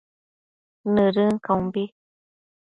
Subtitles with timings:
[0.93, 1.83] Nëdën caumbi